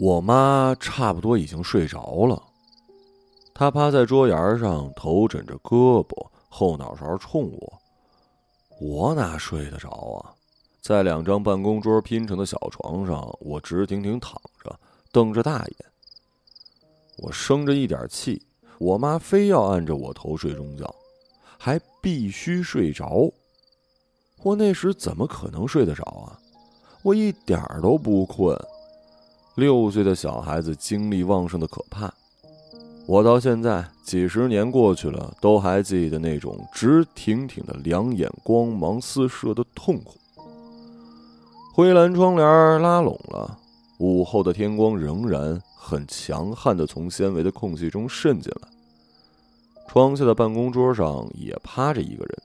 [0.00, 2.42] 我妈差不多已经睡着了，
[3.52, 7.82] 她趴在桌沿上，头枕着胳膊，后脑勺冲我。
[8.80, 10.32] 我哪睡得着啊？
[10.80, 14.74] 在两张办公桌拼成的小床上，我直挺挺躺着，
[15.12, 15.76] 瞪着大眼。
[17.18, 18.40] 我生着一点气，
[18.78, 20.94] 我妈非要按着我头睡中觉，
[21.58, 23.30] 还必须睡着。
[24.42, 26.40] 我那时怎么可能睡得着啊？
[27.02, 28.58] 我一点都不困。
[29.54, 32.12] 六岁的小孩子精力旺盛的可怕。
[33.06, 40.14] 我到现在几十年过去了，都还记得那种直挺挺的两眼光芒四射的痛苦。
[41.74, 43.58] 灰蓝窗帘拉拢了，
[43.98, 48.68] 午后的天光仍然很强悍的从纤维的空隙中渗进来。
[49.88, 52.42] 窗下的办公桌上也趴着一个人，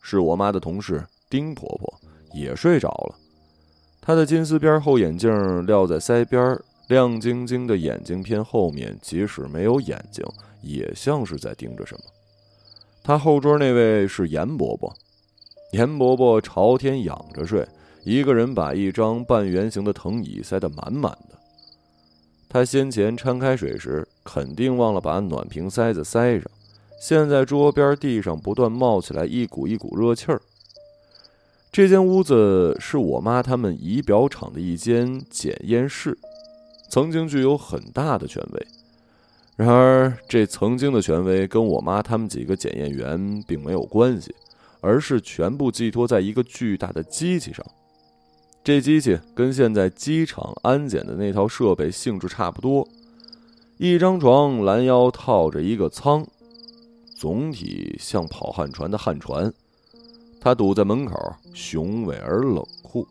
[0.00, 1.94] 是我妈的同事丁婆婆，
[2.34, 3.14] 也睡着了。
[4.06, 10.24] 她的金丝边厚眼镜撂在腮边，亮晶晶的眼睛片后面，即使没有眼睛，
[10.62, 12.00] 也像是在盯着什么。
[13.02, 14.94] 她后桌那位是严伯伯，
[15.72, 17.66] 严伯伯朝天仰着睡。
[18.04, 21.36] 一个人把一张半圆形的藤椅塞得满满的。
[22.48, 26.48] 他先前掺开水时，肯定忘了把暖瓶塞子塞上。
[27.00, 30.40] 现在桌边地上不断冒起来一股一股热气儿。
[31.76, 36.16] 这间屋子是我妈他们仪表厂的一间检验室，
[36.88, 38.66] 曾经具有很大的权威。
[39.56, 44.34] 然而，这曾经的权威跟我妈他们几个检验员并没有关系，
[44.80, 47.62] 而是全部寄托在一个巨大的机器上。
[48.64, 52.88] 这机器跟现在机场安检的那套设备性质差不多，
[53.76, 56.26] 一张床拦腰套着一个舱，
[57.14, 59.52] 总体像跑旱船的旱船。
[60.46, 63.04] 他堵在门口，雄伟而冷酷。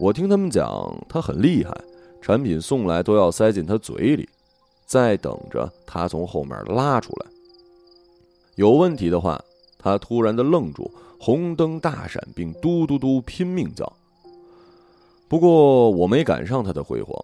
[0.00, 1.72] 我听他们讲，他很厉害，
[2.20, 4.28] 产品送来都要塞进他嘴里，
[4.84, 7.26] 再等着他从后面拉出来。
[8.56, 9.40] 有问题的话，
[9.78, 10.90] 他突然的愣住，
[11.20, 13.92] 红灯大闪，并嘟嘟嘟拼命叫。
[15.28, 17.14] 不过我没赶上他的辉煌，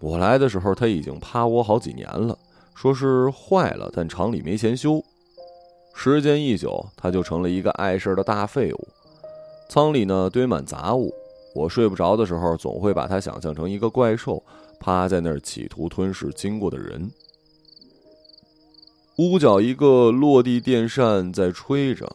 [0.00, 2.36] 我来的时候他已经趴窝好几年了，
[2.74, 5.00] 说是坏了，但厂里没钱修。
[6.02, 8.88] 时间一久，他就成了一个碍事的大废物。
[9.68, 11.12] 仓里呢堆满杂物，
[11.54, 14.42] 我睡不着的时候，总会把他想象成一个怪兽，
[14.80, 17.10] 趴在那儿企图吞噬经过的人。
[19.18, 22.10] 屋角一个落地电扇在吹着，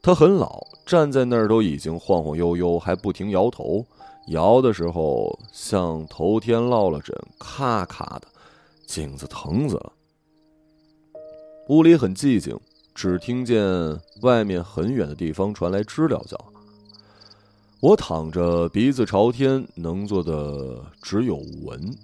[0.00, 3.84] 他很老，站在那儿都已经晃晃悠悠，还不停摇头。
[4.28, 8.26] 摇的时候像头天落了枕，咔咔的，
[8.86, 9.92] 颈子疼死了。
[11.68, 12.58] 屋里很寂静，
[12.94, 13.60] 只听见
[14.22, 16.38] 外面很远的地方传来知了叫。
[17.80, 21.94] 我躺着，鼻子朝天，能做的只有闻。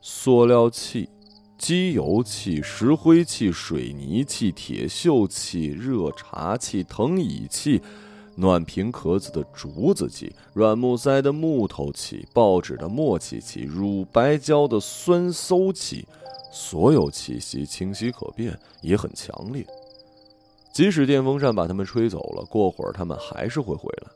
[0.00, 1.08] 塑料气。
[1.58, 7.82] 机油器、石灰气、水泥气、铁锈气、热茶气、藤椅气、
[8.34, 16.08] 暖瓶壳子的竹子气、软木塞的木头气、报纸的墨气气、乳白胶的酸馊气，
[16.50, 19.66] 所有气息清晰可辨，也很强烈。
[20.72, 24.08] 即使电风扇把它们吹走了，过会儿它们还是会回来。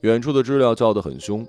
[0.00, 1.46] 远处的知了叫得很凶，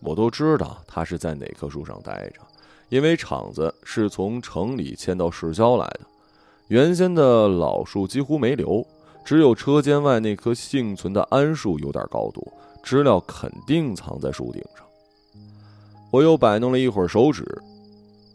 [0.00, 2.40] 我都知道它是在哪棵树上待着。
[2.88, 6.00] 因为厂子是从城里迁到市郊来的，
[6.68, 8.86] 原先的老树几乎没留，
[9.24, 12.50] 只有车间外那棵幸存的桉树有点高度，
[12.82, 14.86] 知了肯定藏在树顶上。
[16.10, 17.44] 我又摆弄了一会儿手指，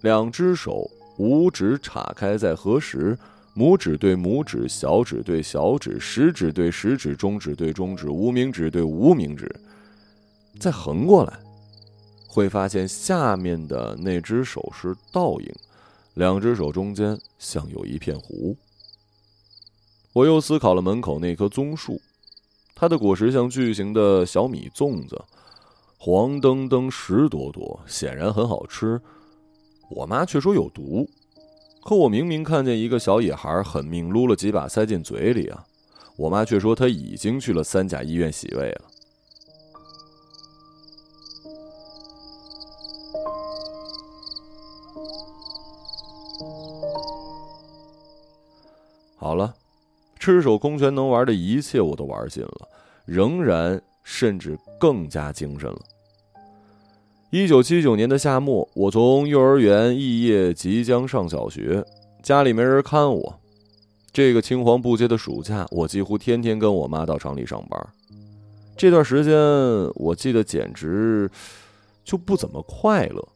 [0.04, 0.86] 两只手，
[1.18, 3.18] 五指岔开在合十，
[3.56, 9.50] 拇指对拇指，小指对小指，食指对食指，中指对中指，无名指对无名指，
[10.60, 11.40] 再横过来。
[12.28, 15.50] 会发现下面的那只手是倒影，
[16.16, 18.58] 两只手中间像有一片湖。
[20.12, 22.02] 我又思考了门口那棵棕树，
[22.76, 25.24] 它的果实像巨型的小米粽子，
[25.98, 29.00] 黄澄澄、实朵朵，显然很好吃。
[29.96, 31.08] 我妈却说有毒，
[31.84, 35.64] 可我明明看见一个小野孩狠命撸了几把塞进嘴里啊！
[36.16, 38.82] 我妈却说他已经去了三甲医院洗胃了。
[49.16, 49.54] 好了，
[50.20, 52.68] 赤手空拳能玩的一切我都玩尽了，
[53.06, 55.80] 仍然甚至更加精神了。
[57.34, 61.84] 一九七九年的夏末，我从幼儿园肄业，即将上小学，
[62.22, 63.40] 家里没人看我。
[64.12, 67.88] 这个青黄不接的暑假，我几乎天天跟我妈到厂里上班。
[68.78, 69.34] 这段时间
[69.96, 71.28] 我记得简直
[72.06, 73.28] 就不怎么快乐，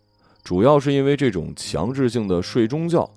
[0.43, 3.09] 主要是因为这种强制性的睡中觉，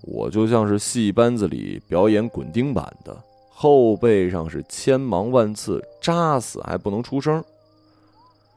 [0.00, 3.14] 我就像是戏班子里表演滚钉板的，
[3.50, 7.44] 后背上是千芒万刺，扎死还不能出声。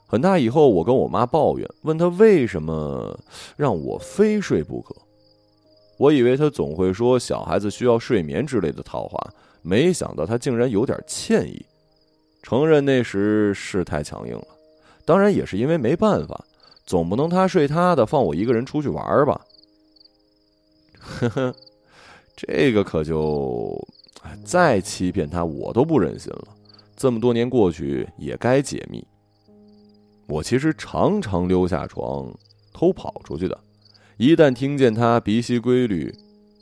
[0.08, 3.20] 很大以后，我跟我妈抱怨，问她为什么
[3.58, 4.96] 让我非睡不可。
[5.98, 9.18] 我以为她总会说小孩子需要睡眠之类的套话，
[9.62, 11.66] 没想到她竟然有点歉意，
[12.44, 14.48] 承认那时是太强硬了。
[15.06, 16.46] 当然也是因为没办法，
[16.86, 19.42] 总不能她睡她的，放我一个人出去玩吧。
[21.00, 21.56] 呵呵，
[22.36, 23.76] 这个可就，
[24.44, 26.48] 再欺骗她我都不忍心了。
[26.96, 29.06] 这么多年过去，也该解密。
[30.28, 32.34] 我其实常常溜下床
[32.74, 33.60] 偷跑出去的，
[34.18, 36.14] 一旦听见他鼻息规律，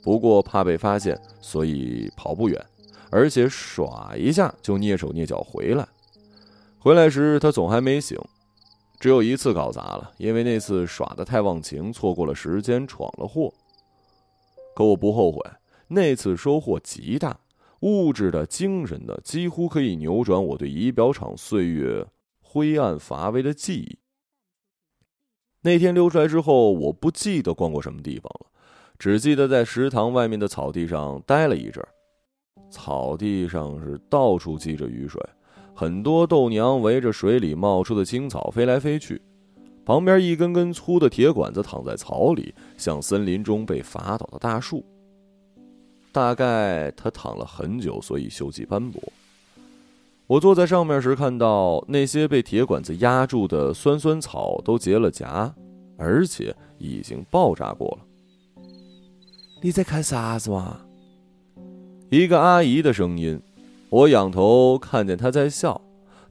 [0.02, 2.62] 不过怕被发现，所以跑不远，
[3.10, 5.86] 而且耍一下就蹑手蹑脚回来。
[6.78, 8.18] 回来时他总还没醒，
[9.00, 13.52] 只有一次搞砸了，因为那次耍的太忘情，错过了时间闯了祸。
[14.76, 15.40] 可我不后悔，
[15.88, 17.38] 那次收获极大，
[17.80, 22.06] 物质的、精神的，几乎可以扭转我对仪表厂岁月。
[22.54, 23.98] 灰暗乏味的记忆。
[25.62, 28.46] 那天溜出来之后，我不记得逛过什么地方了，
[28.96, 31.84] 只记得在食堂外面的草地上待了一阵。
[32.70, 35.20] 草地上是到处积着雨水，
[35.74, 39.20] 很多豆娘围着水里冒出的青草飞来飞去。
[39.84, 44.86] 旁边一根根粗的铁管子躺在草里，像森林中被伐倒的大树。
[46.12, 49.02] 大概它躺了很久，所以锈迹斑驳。
[50.26, 55.52] 我坐在上面时，看到那些被铁管子压住的酸酸草都结了荚，
[55.98, 57.98] 而且已经爆炸过了。
[59.62, 60.80] 你在看啥子嘛？
[62.10, 63.40] 一个阿姨的声音。
[63.90, 65.80] 我仰头看见她在笑，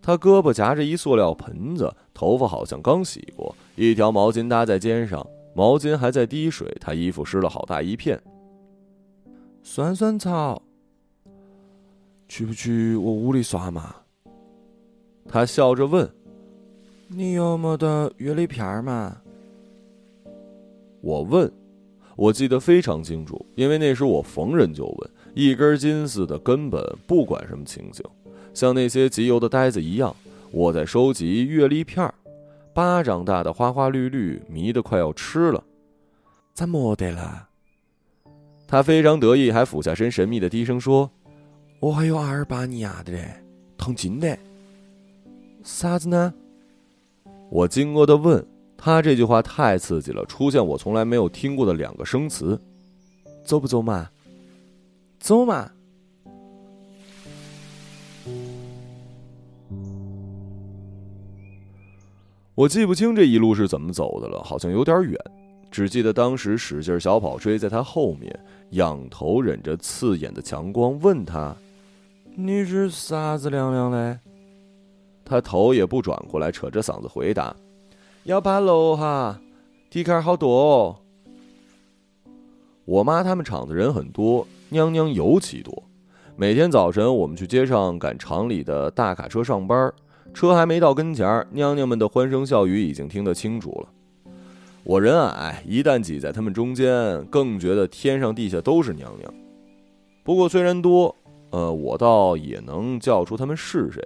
[0.01, 5.25] 她胳膊夹着一塑料盆子，头发好像刚洗过，一条毛巾搭在肩上，
[5.55, 8.19] 毛巾还在滴水，她衣服湿了好大一片。
[9.61, 10.61] 酸酸草。
[12.33, 13.95] 去不去我屋里耍嘛？
[15.27, 16.11] 他笑着问
[17.07, 19.15] ：“你有没得月历片嘛？”
[20.99, 21.53] 我问，
[22.15, 28.03] 我记得非常清楚，因为那时我逢人就问，一根筋似的，根本不管什么情形，
[28.51, 30.15] 像那些集邮的呆子一样，
[30.49, 32.15] 我在收集月历片儿，
[32.73, 35.63] 巴掌大的花花绿绿，迷得快要吃了。
[36.55, 37.47] 咋没得了？
[38.65, 41.11] 他非常得意，还俯下身，神秘的低声说。
[41.83, 43.27] 我还有阿尔巴尼亚的嘞，
[43.77, 44.39] 烫金的。
[45.65, 46.33] 啥子呢？
[47.49, 48.41] 我惊愕的问
[48.77, 52.57] 他，这句话太刺激了，出现我从来没有听过的两个生词。
[53.43, 54.09] 走不走嘛？
[55.19, 55.69] 走嘛。
[62.55, 65.19] 我记不清这一路是怎么走的了，好像有点远，
[65.69, 68.39] 只记得当时使劲小跑追在他后面，
[68.69, 71.53] 仰头忍着刺眼的强光问他。
[72.35, 74.17] 你是啥子娘娘嘞？
[75.23, 77.55] 他头也不转过来，扯着嗓子回答
[78.25, 79.39] ：“要爬楼哈，
[79.91, 80.95] 地坎好多。”哦。”
[82.85, 85.83] 我妈他们厂子人很多，娘娘尤其多。
[86.35, 89.93] 每天早晨，我们去街上赶厂里的大卡车上班，
[90.33, 93.89] 车还没到跟前儿，娘娘们的欢声笑语已经听得清楚了。
[94.83, 99.31] 我人矮，一旦挤在他们中间，更觉得天上地下都是娘娘。
[100.23, 101.15] 不过虽然多。
[101.53, 104.03] 呃，我倒也能叫出他们是谁。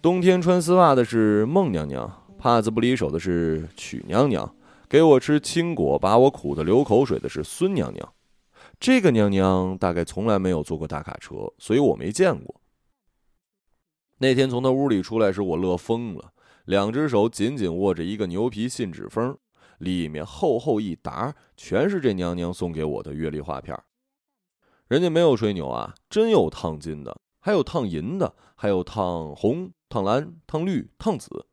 [0.00, 4.56] 冬天穿丝袜的是孟娘娘，帕子不离手的是曲娘娘，
[4.88, 8.12] 给我吃青果把我苦得流口水的是孙娘娘。
[8.80, 12.58] 这个娘娘大概从来没有坐过大卡车，所以我没见过。
[14.16, 16.32] 那天从她屋里出来时，我乐疯了，
[16.64, 19.36] 两只手紧紧握着一个牛皮信纸封，
[19.76, 23.78] 里面厚厚一沓，全是这娘娘送给我的月历画片。
[24.88, 31.46] 人家没有吹牛啊，真有烫金的，还有烫银的，还有烫红、烫蓝、烫绿、烫紫。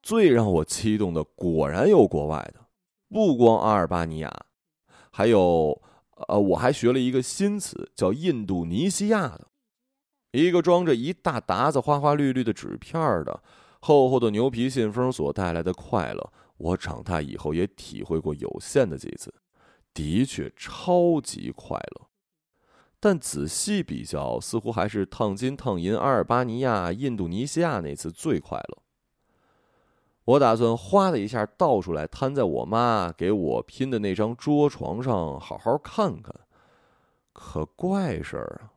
[0.00, 2.66] 最让我激动的，果然有国外的，
[3.10, 4.46] 不光阿尔巴尼亚，
[5.10, 5.82] 还有，
[6.26, 9.48] 呃，我还学了一个新词，叫印度尼西亚的，
[10.32, 13.42] 一个装着一大沓子花花绿绿的纸片的，
[13.80, 19.32] 厚厚的牛皮信封所带来的快乐，我长大以后也体会过有限的几次，
[19.92, 22.08] 的确超级快乐。
[23.04, 28.78] 但仔细比较，似乎还是烫金、烫银、阿尔巴尼亚、印度尼西亚那次最快乐。
[30.24, 36.32] 我打算哗的一下倒出来，摊在我妈给我拼的那张桌床上，好好看看。
[37.32, 38.70] 可怪事儿啊！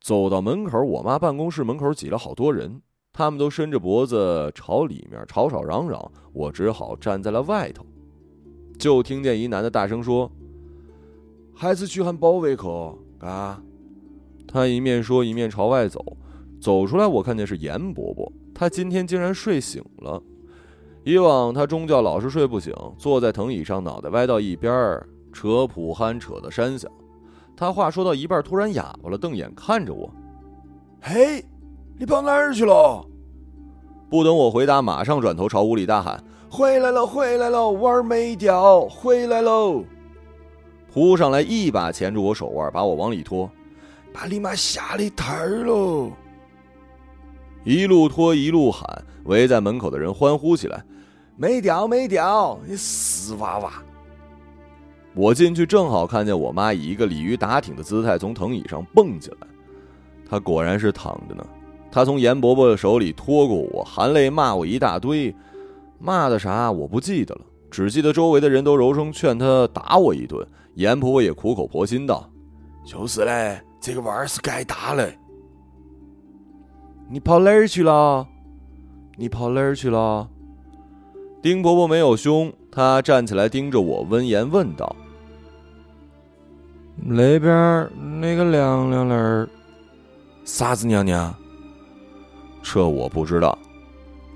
[0.00, 2.80] 走到门口，我妈办公室门口挤了好多人，
[3.12, 7.84] 他们都伸着脖子朝里面吵吵嚷嚷，我只好站在了外头。
[8.78, 10.32] 就听见一男的大声说
[11.54, 13.60] ：“孩子去喊保卫口，啊！”
[14.46, 16.16] 他一面说一面朝外走，
[16.60, 20.22] 走出来我看见是严伯伯，他今天竟然睡醒了。
[21.04, 26.90] 以往他终究老是睡不醒，坐在藤椅上，脑袋歪到一边儿，扯普憨扯得山响。
[27.56, 30.10] 他话说到一半，突然哑巴了，瞪眼看着我
[31.00, 31.44] ：“嘿，
[31.98, 33.04] 你跑哪儿去了？”
[34.10, 36.22] 不等我回答，马上转头朝屋里大喊。
[36.50, 39.84] 回来了，回来了，玩没掉，回来喽！
[40.92, 43.50] 扑上来，一把钳住我手腕，把我往里拖，
[44.12, 46.10] 把你妈吓了一摊儿喽！
[47.64, 50.82] 一路拖一路喊，围在门口的人欢呼起来
[51.36, 53.72] ：“没屌，没屌，你死娃娃！”
[55.14, 59.46] 我进去正好看见我妈以一个鲤鱼打挺的姿态从藤椅上蹦起来，
[60.28, 61.44] 她果然是躺着呢。
[61.90, 65.34] 她从严伯伯的手里拖过我，含泪骂我一大堆。
[65.98, 67.40] 骂的啥我不记得了，
[67.70, 70.46] 只记得周围的人都柔声劝她打我一顿。
[70.78, 72.30] 严婆婆也苦口婆心道
[72.86, 75.18] ：“就是嘞，这个娃儿是该打嘞。”
[77.10, 78.24] 你跑哪儿去了？
[79.16, 80.28] 你跑哪儿去了？
[81.42, 84.94] 丁伯伯没有凶，他站起来盯着我，温言问道
[86.94, 89.48] ：“那边那个娘娘那儿，
[90.44, 91.34] 啥子娘娘？
[92.62, 93.58] 这我不知道。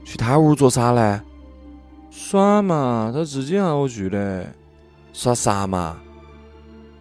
[0.04, 1.20] 去他屋做啥嘞？”
[2.10, 4.44] 耍嘛，他自己喊我去的。
[5.12, 5.98] 耍啥嘛？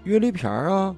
[0.04, 0.96] 约礼片儿啊！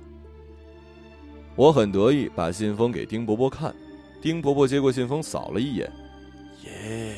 [1.55, 3.73] 我很得意，把信封给丁伯伯看。
[4.21, 5.91] 丁伯伯接过信封，扫了一眼，
[6.63, 7.15] 耶！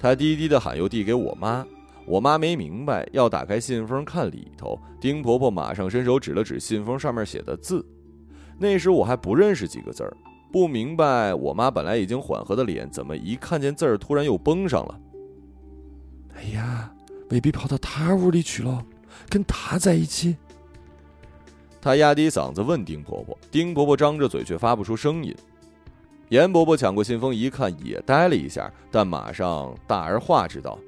[0.00, 1.64] 他低低的喊，又递给我妈。
[2.06, 4.76] 我妈没明白，要打开信封看里头。
[5.00, 7.86] 丁婆婆马上伸手指了指信封上面写的字。
[8.58, 10.16] 那时我还不认识几个字儿，
[10.52, 15.00] 不明白我妈本来已经缓和的脸，怎么一看见字儿，突然又绷上了。
[16.34, 16.92] 哎呀，
[17.28, 18.84] 未必跑到他屋里去了，
[19.28, 20.36] 跟他在一起。
[21.80, 25.34] 他压低嗓子问丁婆婆，丁婆婆张着嘴却发不出声音。
[26.28, 30.78] 严伯伯抢过信封一看，也呆了一下，但马上大而化之道：“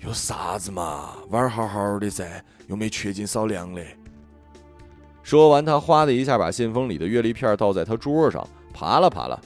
[0.00, 3.96] 有啥子嘛，玩好好的噻，又没缺斤少两嘞。”
[5.22, 9.40] 说完，他哗的一下把信封里的月历片倒在他桌上，爬了爬了。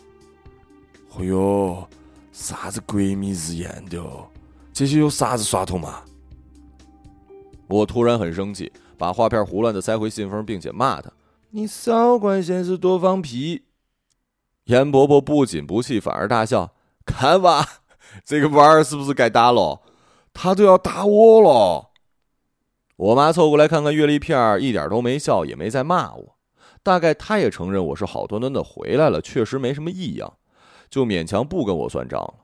[1.18, 1.86] 哎呦，
[2.32, 4.28] 啥子鬼迷日眼的哦！
[4.72, 6.02] 这些有啥子耍头嘛？
[7.68, 11.12] 我突然很生气，把画片胡乱的塞回信封，并且骂他
[11.50, 13.66] ：“你少管闲事，多放屁！”
[14.64, 16.72] 严伯伯不仅不气，反而大笑
[17.06, 17.64] ：“看吧，
[18.24, 19.80] 这个娃儿是不是该打了？
[20.32, 21.90] 他都要打我了。”
[22.96, 26.36] 我妈凑过来看看月历片，一点都没笑，也没再骂我。
[26.82, 30.34] 大概她也承认我是好端端的回来了，确实没什么异样，
[30.88, 32.34] 就勉强不跟我算账了。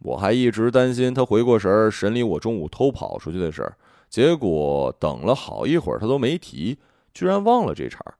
[0.00, 3.76] 我还一直担心他回过神儿审理我中午偷跑出去的事儿，
[4.08, 6.78] 结果等了好一会儿他都没提，
[7.12, 8.14] 居然忘了这茬儿。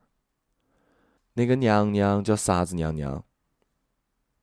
[1.33, 3.23] 那个娘娘叫啥子娘娘？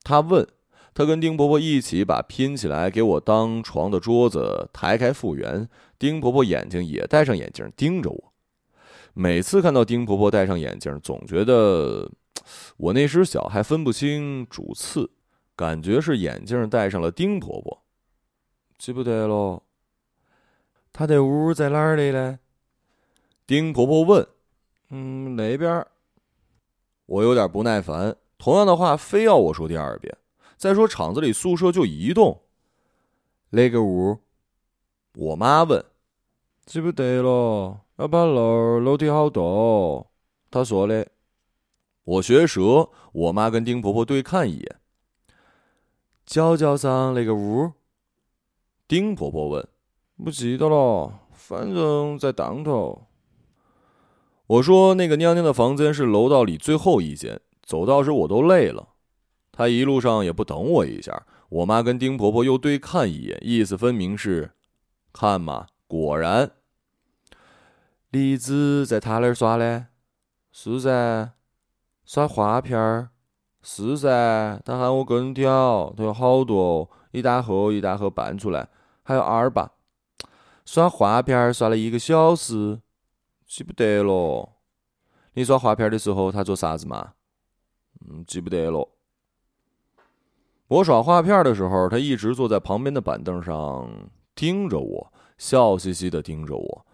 [0.03, 0.47] 他问。
[0.95, 5.69] 他跟丁婆婆一起把拼起来给我当床的桌子抬开复原。
[5.99, 8.33] 丁婆婆眼睛也戴上眼镜盯着我。
[9.13, 12.11] 每次看到丁婆婆戴上眼镜，总觉得
[12.79, 15.11] 我那时小还分不清主次。
[15.55, 17.83] 感觉是眼镜戴上了丁婆婆，
[18.79, 19.63] 记不得了。
[20.99, 22.39] 她的屋在哪儿里呢？
[23.47, 24.27] 丁婆婆问。
[24.89, 25.87] 嗯，哪边。
[27.05, 30.17] 我有点不耐烦，同样的话非要我说第二遍。
[30.57, 32.41] 再说厂子里宿舍就一栋，
[33.51, 34.21] 那个屋？
[35.17, 35.85] 我妈问。
[36.65, 40.11] 记不得了，要爬楼，楼梯好多。
[40.51, 41.11] 她说嘞。
[42.05, 44.77] 我学舌，我妈跟丁婆婆对看一眼。
[46.25, 47.73] 娇娇上那个屋，
[48.89, 49.69] 丁婆婆问
[50.23, 53.03] ：“不记得了，反正在当头。”
[54.47, 58.91] 我说：“那个娘娘的房间是楼道里最后一间，走道时我都累了。”
[59.53, 61.27] 她一路上也不等我一下。
[61.49, 64.53] 我妈跟丁婆婆又对看一眼，意思分明是
[65.13, 66.53] ：“看嘛，果然。”
[68.11, 69.87] 栗子在他那儿耍嘞，
[70.51, 71.33] 是噻，
[72.05, 73.11] 耍花片儿。
[73.63, 78.69] 是噻，他喊我跟挑，他有好多，一大盒一大盒搬出来，
[79.03, 79.73] 还有二把。
[80.67, 82.81] 耍画片儿耍了一个小时，
[83.47, 84.57] 记不得了。
[85.35, 87.13] 你耍画片的时候他做啥子嘛？
[88.01, 88.89] 嗯，记不得了。
[90.67, 93.89] 我耍画片的时候，他一直坐在旁边的板凳上
[94.35, 96.87] 盯着我，笑嘻嘻的盯着我，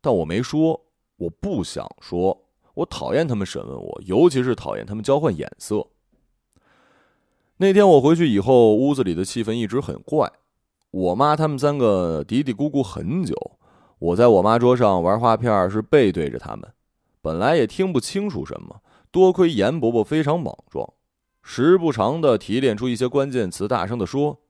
[0.00, 0.80] 但我没说，
[1.16, 5.84] 我不想说，我讨厌他们审问我，尤其是讨厌他们交换眼色。
[7.56, 10.32] 那天我回去以后，屋子里的气氛一直很怪。
[10.90, 13.34] 我妈他们三个嘀嘀咕咕很久。
[13.98, 16.72] 我在我妈桌上玩画片，是背对着他们，
[17.20, 18.80] 本来也听不清楚什么。
[19.10, 20.92] 多亏严伯伯非常莽撞，
[21.42, 24.40] 时不常的提炼出一些关键词，大声的说：“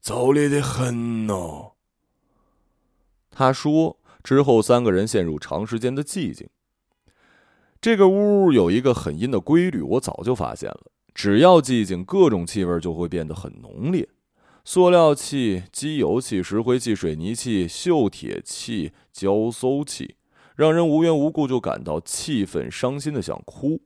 [0.00, 1.72] 糟烈的很哦。”
[3.30, 6.48] 他说之后，三个人陷入长时间的寂静。
[7.80, 10.84] 这个屋有一个很阴的规律，我早就发现了。
[11.14, 14.08] 只要寂静，各种气味就会变得很浓烈：
[14.64, 20.16] 塑料气、机油气、石灰气、水泥气、锈铁气、焦馊气，
[20.56, 23.82] 让人无缘无故就感到气愤、伤心的想哭。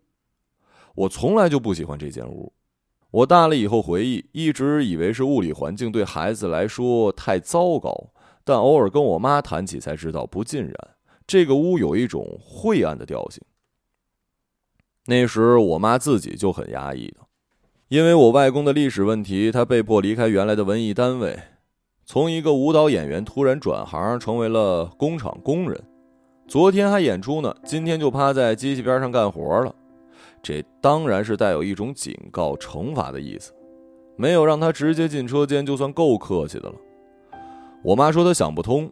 [0.94, 2.52] 我从来就不喜欢这间屋。
[3.10, 8.12] 我大了以后回忆，一直以为是物理环境对孩子来说太糟糕，
[8.44, 10.74] 但偶尔跟我妈谈起才知道不尽然。
[11.26, 13.42] 这个屋有一种晦暗的调性。
[15.06, 17.26] 那时我妈自己就很压抑的，
[17.88, 21.38] 因为我外公的历史问题，他被迫离开原来的文艺单位，
[22.04, 25.82] 从一个舞蹈演员突然转行成为了工厂工人。
[26.46, 29.74] 昨天还演出呢，今天就趴在机器边上干活了。
[30.42, 33.54] 这当然是带有一种警告、惩罚的意思，
[34.16, 36.74] 没有让他直接进车间，就算够客气的了。
[37.82, 38.90] 我妈说她想不通，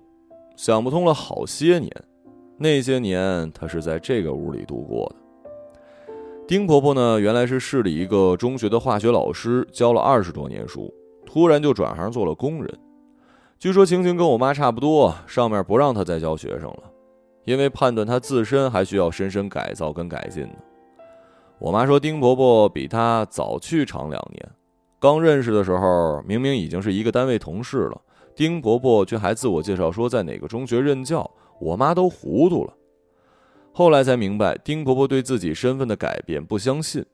[0.56, 1.92] 想不通了好些年，
[2.56, 5.16] 那些年她是在这个屋里度过的。
[6.48, 12.72] 丁婆婆呢，原来是市里一个中学的化学老师，教了二十多年书，突然就转行做了工人。
[13.58, 16.84] 据说情形跟我妈差不多，上面不让她再教学生了，
[17.46, 20.54] 因为判断她自身还需要深深改造跟改进呢。
[21.58, 24.48] 我妈说，丁婆婆比她早去厂两年，
[25.00, 28.00] 刚认识的时候，明明已经是一个单位同事了，
[28.36, 31.28] 丁婆婆却还自我介绍说在哪个中学任教，
[31.60, 32.72] 我妈都糊涂了。
[33.78, 37.04] 后来才明白，丁婆婆对自己身份的改变不相信，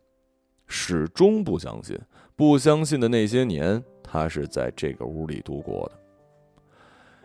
[0.68, 1.98] 始终不相信。
[2.36, 5.98] 不相信的那些年，她是在这个屋里度过的。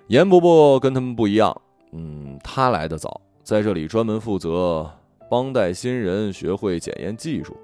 [0.07, 1.55] 严伯伯跟他们不一样，
[1.91, 4.89] 嗯，他来的早，在这里专门负责
[5.29, 7.55] 帮带新人学会检验技术。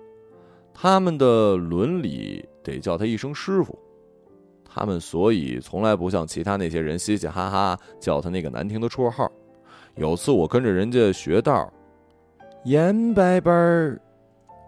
[0.75, 3.75] 他们的伦理得叫他一声师傅，
[4.63, 9.27] 他们所以从来不像其他那些人嘻嘻哈哈叫他那个难听的绰号。
[9.95, 11.71] 有次我跟着人家学道，
[12.63, 13.51] 严伯伯，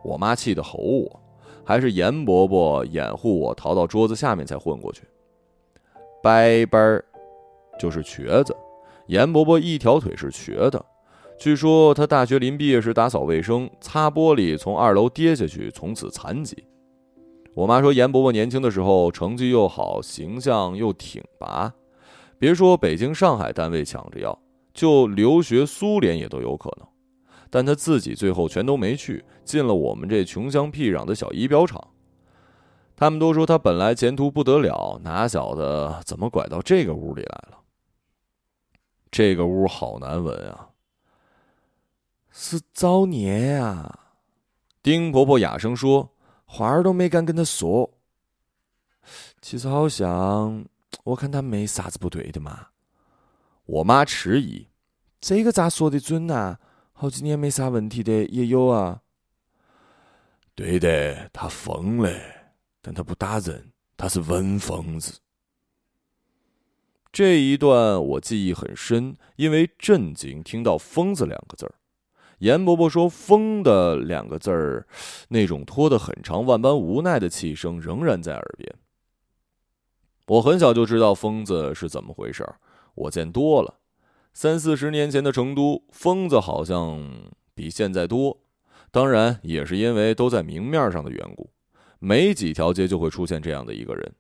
[0.04, 1.20] 我妈气得吼我，
[1.64, 5.02] 还是严伯伯掩护我逃到桌子下面才混过去。
[6.22, 6.32] 伯
[6.70, 7.02] 伯，
[7.80, 8.56] 就是瘸子，
[9.08, 10.86] 严伯伯一条腿是瘸的。
[11.40, 16.64] 据说他大学临毕业时打扫卫生，擦玻璃从二楼跌下去，从此残疾。
[17.56, 21.74] 我妈说严伯伯年轻的时候成绩又好，形象又挺拔，
[22.38, 24.38] 别说北京、上海单位抢着要。
[24.76, 26.88] 就留学苏联也都有可能，
[27.50, 31.82] 但他自己最后全都没去，进了我们这穷乡僻壤的小仪表厂。
[32.96, 37.60] 他们都说他本来前途不得了，哪晓得怎么拐到这个屋里来了。
[39.10, 40.70] 这个屋好难闻啊，
[42.30, 43.98] 是造孽啊！
[44.84, 46.12] 丁婆婆哑声说，
[46.46, 47.90] 话儿都没敢跟他说。
[49.42, 50.66] 其实好像
[51.06, 52.68] 我看他没啥子不对的嘛。
[53.66, 54.68] 我妈迟疑
[55.20, 56.58] ：“这个咋说的准呐？
[56.94, 59.02] 好几年没啥问题的也有啊。
[60.54, 62.12] ”“对的，他疯了，
[62.82, 65.20] 但他不打人，他是文疯子。”
[67.12, 71.76] 这一段我记忆很深，因为震惊听到“疯子”两个字儿。
[72.40, 74.86] 严伯伯说“疯”的两个字儿，
[75.30, 78.76] 那种拖得很长、万般无奈的气声仍然在耳边。
[80.28, 82.60] 我很小就知道疯子是怎么回事儿。
[82.96, 83.76] 我见多了，
[84.34, 88.42] 三四十年前的成都，疯子好像比现在多。
[88.90, 91.50] 当然，也是因为都在明面上的缘故，
[92.00, 94.14] 没几条街就会出现这样的一个人。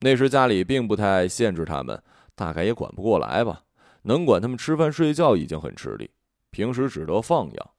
[0.00, 2.02] 那时家里并不太限制他们，
[2.34, 3.62] 大概也管不过来吧。
[4.02, 6.10] 能管他们吃饭睡觉已经很吃力，
[6.50, 7.70] 平时只得放养，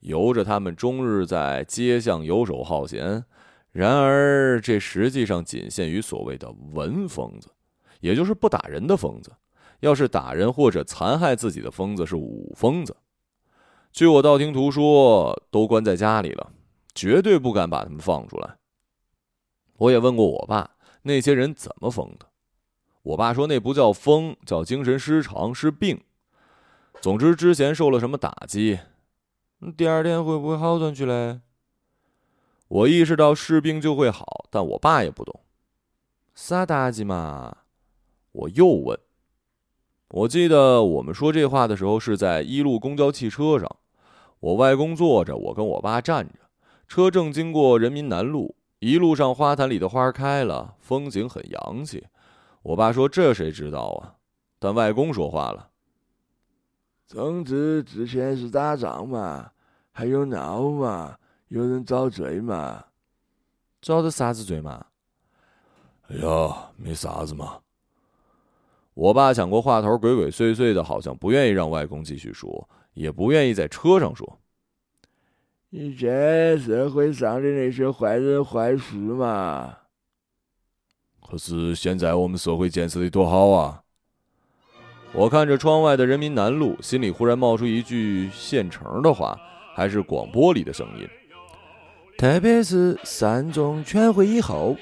[0.00, 3.24] 由着他们终日在街巷游手好闲。
[3.70, 7.48] 然而，这实际上仅限于所谓的文疯子，
[8.00, 9.30] 也就是不打人的疯子。
[9.80, 12.96] 要是打人或者残害自己的疯子是武疯子，
[13.92, 16.52] 据我道听途说，都关在家里了，
[16.94, 18.56] 绝对不敢把他们放出来。
[19.76, 22.26] 我也问过我爸，那些人怎么疯的？
[23.02, 26.00] 我爸说那不叫疯，叫精神失常，是病。
[27.00, 28.80] 总之之前受了什么打击，
[29.76, 31.40] 第二天会不会好转去嘞？
[32.66, 35.40] 我意识到是病就会好，但我爸也不懂，
[36.34, 37.58] 啥打击嘛？
[38.32, 38.98] 我又问。
[40.10, 43.76] 我记得我们说这话的时候是在一路公交汽车上，
[44.40, 46.34] 我外公坐着，我跟我爸站着，
[46.86, 52.06] 车正经过人民南路，一路上花坛里的花开了，风景很洋气。
[52.62, 54.14] 我爸说：“这谁知道啊？”
[54.58, 55.68] 但外公说话了
[57.06, 59.50] ：“总之之前是打仗嘛，
[59.92, 61.18] 还有闹嘛，
[61.48, 62.82] 有人遭罪嘛。
[63.82, 64.86] 遭的啥子罪嘛？
[66.08, 67.58] 哎呀，没啥子嘛。”
[68.98, 74.40] 我爸抢过话头，鬼鬼祟祟的，好像不愿意让外公继续说，也不愿意在车上说。
[75.70, 79.72] 以前社会上的那些坏人坏事嘛。
[81.30, 83.82] 可是现在我们社会建设的多好啊！
[85.12, 89.38] 我看着窗外的人民南路，心里忽然冒出一句现成的话，
[89.76, 91.08] 还是广播里的声音。
[92.18, 94.74] 特别是三中全会以后。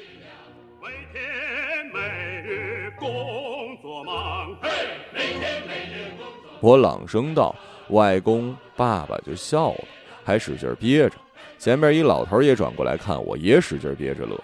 [6.66, 7.54] 我朗声道
[7.90, 9.84] ：“外公，爸爸就笑了，
[10.24, 11.14] 还使劲憋着。
[11.60, 14.36] 前面一老头也转过来看我，也使劲憋着乐。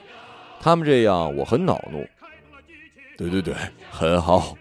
[0.60, 2.06] 他们这样，我很恼怒。
[3.18, 3.52] 对对对，
[3.90, 4.56] 很好。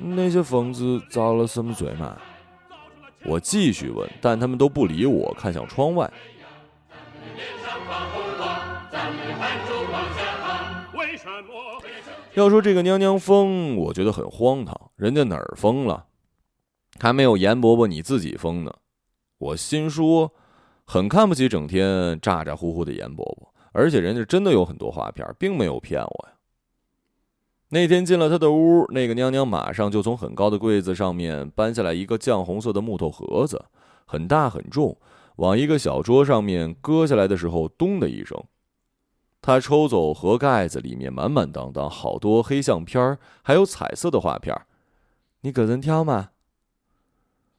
[0.00, 2.16] 那些疯子遭了什么罪嘛？
[3.24, 6.08] 我继续问，但他们都不理我，看向窗外。
[12.34, 14.80] 要说这个娘娘疯，我觉得很荒唐。
[14.94, 16.04] 人家哪儿疯了？
[16.98, 18.72] 还没有严伯伯你自己疯呢，
[19.38, 20.32] 我心说，
[20.84, 26.34] 很看不起整天咋咋呼呼的严伯伯，而且人家真的有很多画片，并没有骗我呀。
[27.68, 33.64] 那天进了他的屋，那个娘娘马上就从很高的柜子上面搬下来一个酱红色的木头盒子，
[34.06, 34.96] 很大很重，
[35.36, 38.40] 往一个小桌上面搁下来的时候，咚的一声，
[39.42, 44.56] 他抽走盒盖子，里面满满当当，好多黑相片还有彩色的画片
[45.40, 46.30] 你个人挑吗？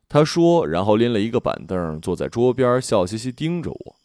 [0.10, 3.96] 他说，然后拎了一个板凳，坐在桌边，笑嘻嘻盯着我。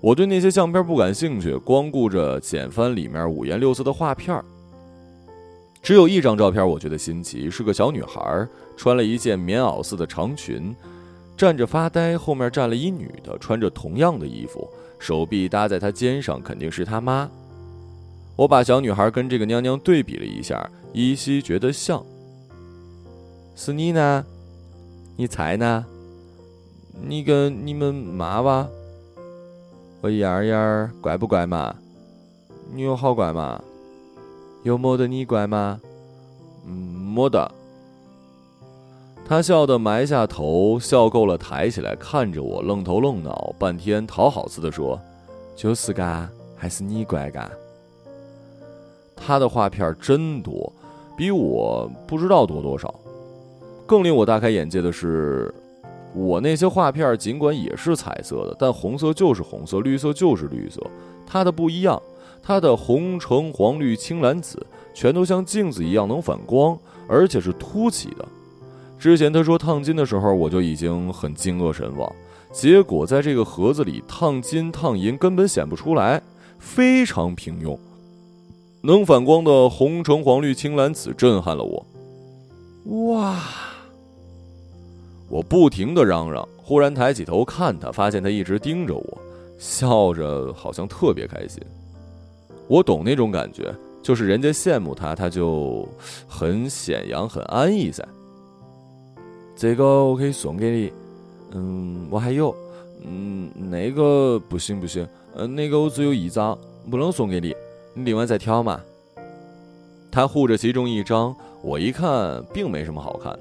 [0.00, 4.40] 我对那些相片不感兴趣，光顾着捡翻里面五颜六色的画片。
[5.82, 10.74] 只有一张照片我觉得新奇，是个小女孩，穿了一件棉袄似的长裙，
[11.36, 14.68] 站着发呆，后面站了一女的，穿着同样的衣服，
[15.00, 17.28] 手臂搭在她肩上，肯定是她妈。
[18.36, 22.00] 我把小女孩跟这个娘娘对比了一下，依稀觉得像。
[23.56, 24.24] 斯妮呢？
[25.22, 25.86] 你猜呢？
[27.00, 28.68] 你跟你们妈吧。
[30.00, 31.72] 我燕儿燕儿乖不乖嘛？
[32.74, 33.62] 你有好乖嘛？
[34.64, 35.80] 有没得你乖吗？
[36.66, 37.48] 嗯，没得。
[39.24, 45.00] 他笑得埋下头，笑够了，抬起来看着我，愣头愣脑，半天讨好似的说
[45.54, 47.48] ：“就是嘎，还是你乖嘎。”
[49.14, 50.72] 他的画片真多，
[51.16, 52.92] 比我不知道多多少。
[53.92, 55.54] 更令我大开眼界的是，
[56.14, 60.80] 我那些画片尽管也是彩色的，但红色就是红色，绿色就是绿色，
[61.26, 62.00] 它的不一样。
[62.42, 66.74] 它的红橙黄绿青蓝紫，全都像镜子一样能反光，
[67.06, 68.26] 而且是凸起的。
[68.98, 72.10] 之前他说烫金的时候，我就已经很惊愕神往，
[72.50, 76.22] 结果在这个盒子里烫金烫银根本显不出来，
[76.58, 77.78] 非常平庸。
[78.80, 81.86] 能反光的红橙黄绿青蓝紫震撼了我，
[83.12, 83.36] 哇！
[85.32, 89.18] 我不停的嚷嚷，忽然抬起头看他，发现他一直盯着我，
[89.58, 91.58] 笑着，好像特别开心。
[92.68, 95.88] 我懂那种感觉，就是人家羡慕他，他就
[96.28, 98.06] 很显扬、很安逸噻。
[99.56, 100.92] 这个我可以送给你，
[101.52, 102.54] 嗯，我还有，
[103.02, 106.58] 嗯，那个不行不行，嗯，那个我只有一张，
[106.90, 107.56] 不能送给你，
[107.94, 108.78] 你另外再挑嘛。
[110.10, 113.40] 他护着其中一张，我一看，并没什么好看的。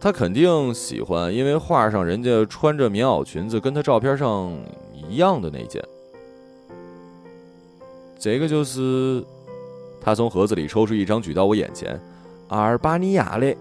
[0.00, 4.52] 他肯定喜欢，因为画上人家穿着棉袄裙子，跟他照片上
[4.94, 5.82] 一样的那件。
[8.18, 9.24] 这个就是，
[10.00, 12.00] 他从盒子里抽出一张，举到我眼前，
[12.48, 13.56] 阿尔巴尼亚的。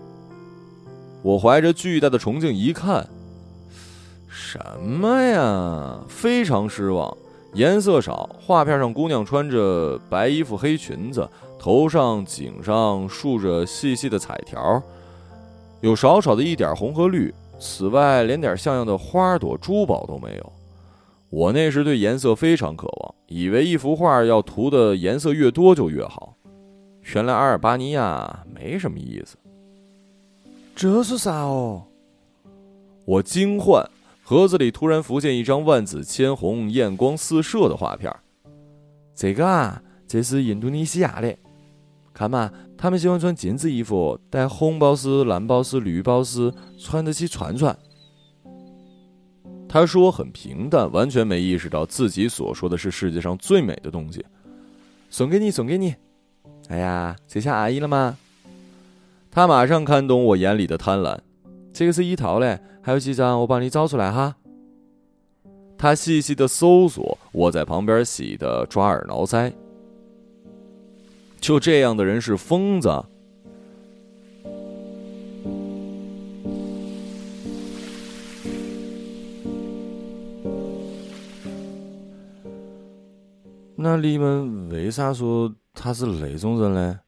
[1.24, 3.10] 我怀着巨大的崇敬一看，
[4.28, 6.00] 什么呀？
[6.08, 7.18] 非常失望，
[7.54, 14.82] 颜色少，画片上姑娘穿着白衣服、黑裙子，头上、颈上竖着细细的彩条。
[15.82, 20.54] 有少少的一点红和绿，此外连点像样的花朵、珠宝都没有。
[21.30, 26.34] 我那时对颜色非常渴望，以为一幅画要涂的颜色越多就越好。
[27.14, 29.38] 原来阿尔巴尼亚没什么意思。
[30.76, 31.84] 这是啥哦？
[33.06, 33.90] 我惊唤，
[34.24, 38.14] 盒子里突然浮现一张万紫千红、艳光四射的画片。
[39.16, 41.36] 这个啊，这是印度尼西亚的。
[42.18, 47.78] 看嘛，他们喜欢穿金子衣服，带红宝石、蓝宝石、绿宝石，穿得起串串。
[49.70, 54.26] 他说很平淡，完全没意识到自己所说的是世界上最美的东西。
[55.12, 55.94] 送给你，送给你。
[56.70, 58.18] 哎呀，这下阿姨了吗？
[59.30, 61.20] 他马上看懂我眼里的贪婪。
[61.72, 64.36] 这个是一套嘞，还有几张我帮你找出来哈。
[65.78, 69.54] 他细细的搜索，我在旁边喜得抓耳挠腮。
[71.40, 73.06] 就这样的人是疯子。
[83.80, 87.00] 那你们为啥说他是那种人呢？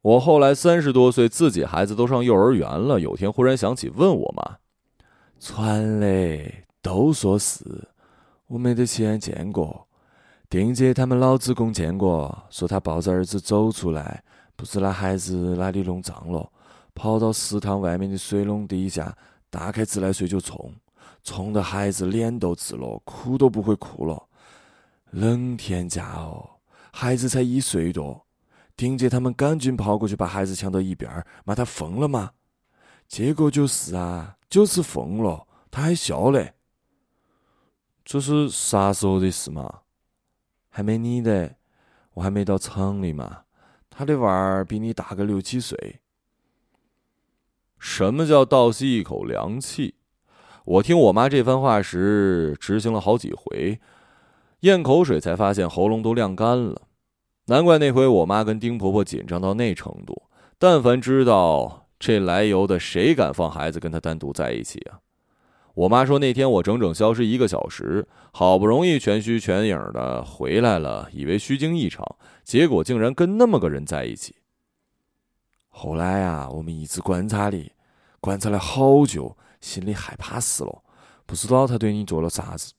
[0.00, 4.56] 我后来三十多岁，自己孩子都上幼儿园了，有天忽然想起问我妈，
[5.38, 7.64] 传嘞都说是，
[8.46, 9.86] 我没得亲眼见过。
[10.50, 14.20] 丁姐他们老职工见过，说他抱着儿子走出来，
[14.56, 16.50] 不知那孩子哪里弄脏了，
[16.92, 19.16] 跑到食堂外面的水笼底下，
[19.48, 20.74] 打开自来水就冲，
[21.22, 24.20] 冲得孩子脸都紫了，哭都不会哭了。
[25.12, 26.44] 冷天家哦，
[26.90, 28.26] 孩子才一岁多，
[28.76, 32.32] 丁姐他们赶紧跑过去把孩子抢到一边儿，骂他疯了吗？
[33.06, 36.54] 结果就是啊，就是疯了，他还笑嘞。
[38.04, 39.82] 这是啥时候的事嘛？
[40.70, 41.56] 还没你的，
[42.14, 43.42] 我还没到厂里嘛。
[43.90, 46.00] 他的娃儿比你大个六七岁。
[47.78, 49.94] 什么叫倒吸一口凉气？
[50.64, 53.80] 我听我妈这番话时，执行了好几回。
[54.60, 56.82] 咽口水，才发现喉咙都晾干了。
[57.46, 60.22] 难怪那回我妈跟丁婆婆紧张到那程度。
[60.58, 65.00] 但凡知道这来由的，谁敢放孩子跟她单独在一起啊？
[65.80, 74.36] 我妈说那天我整整消失一个小时，好不容易全虚全影的回来了，以为虚惊一场，结果竟然跟那么个人在一起。
[75.70, 77.72] 后来啊，我们一直观察你，
[78.20, 80.82] 观察了好久，心里害怕死了，
[81.24, 82.74] 不知道他对你做了啥子。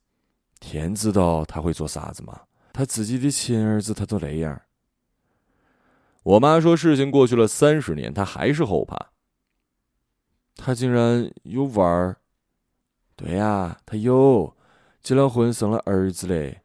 [0.59, 2.41] 天知道他会做啥子嘛？
[2.71, 4.61] 他自己的亲儿子他都那样。
[6.21, 9.07] 我妈说，事情过去了三十年，她还是后怕。
[10.55, 12.17] 他竟然有玩儿？
[13.23, 14.51] 对呀，他有
[15.03, 16.61] 结了婚，生了儿子嘞。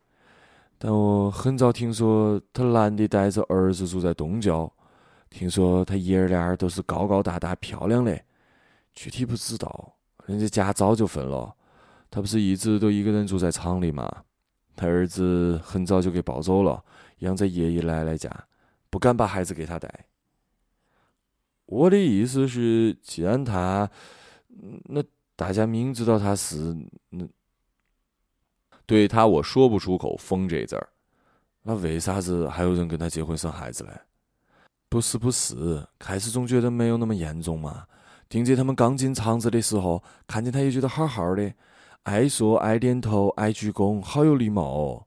[0.78, 4.70] 但我很早听说他男的带着儿子住在东郊，
[5.28, 8.18] 听说他爷儿俩都是高高大大、漂亮的。
[8.94, 11.54] 具体不知道，人家家早就分了。
[12.10, 14.24] 他不是一直都一个人住在厂里嘛？
[14.74, 16.82] 他儿子很早就给抱走了，
[17.18, 18.30] 养在爷爷奶奶家，
[18.88, 20.06] 不敢把孩子给他带。
[21.66, 23.90] 我的意思是，既然他，
[24.84, 25.02] 那
[25.36, 26.74] 大家明知道他是
[27.10, 27.24] 那，
[28.86, 30.88] 对他我说不出口“疯”这字儿，
[31.62, 33.90] 那为啥子还有人跟他结婚生孩子嘞？
[34.88, 37.86] 不是不是，开始总觉得没有那么严重嘛。
[38.28, 41.52] 丁姐他们刚进厂子的时候，看见他也觉得好好的。
[42.04, 45.06] 爱说爱点头爱鞠躬，好有礼貌哦。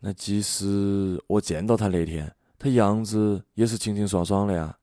[0.00, 4.78] 那即使我见到他那天，他样子也是清清爽爽的呀。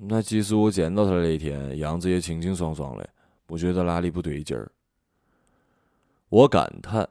[0.00, 3.10] 那即使我见到他那天，样子也清清爽爽的，
[3.48, 4.70] 我觉得哪里不对劲儿。
[6.28, 7.08] 我感叹，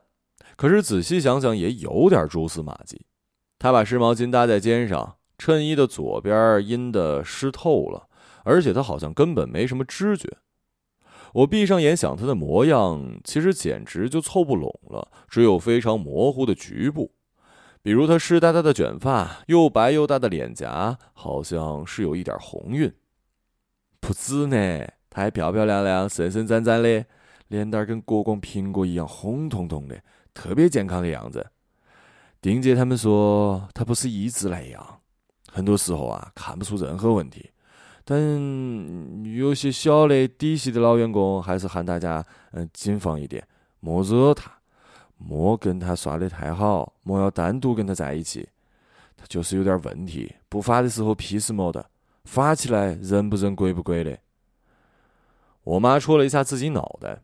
[0.55, 3.05] 可是仔细想想也有点蛛丝马迹。
[3.59, 8.07] 他把湿毛巾搭在肩上，衬衣的左边阴的湿透了，
[8.43, 10.37] 而且他好像根本没什么知觉。
[11.33, 17.13] 我闭上眼想他的模样，其实简直就凑不拢了，只有非常模糊的局部，
[17.81, 22.93] 比如他湿哒哒的卷发，又白又大的脸颊，好像是有一点红晕。
[23.99, 24.87] 不止呢，
[25.21, 27.03] 还漂漂亮亮、神神展展的，
[27.47, 29.99] 脸蛋儿跟国光苹果一样红彤彤的，
[30.31, 31.45] 特别健康的样子。
[32.39, 34.99] 丁姐他们说他不是一直那样，
[35.51, 37.49] 很多时候啊看不出任何问题。
[38.05, 38.21] 但
[39.35, 43.43] 有些小的底细的老员工还是喊大家嗯谨防一点，
[43.79, 44.51] 莫惹他，
[45.17, 48.47] 莫跟他耍的太好，莫要单独跟他在一起。
[49.17, 51.83] 他就是有点问题，不发的时候屁事莫的，
[52.25, 54.15] 发起来人不人鬼不鬼的。
[55.67, 57.21] 我妈戳了一下自己脑袋，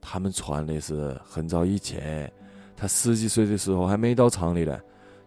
[0.00, 2.32] 他们传的是很早以前，
[2.76, 4.80] 她十几岁的时候还没到厂里呢，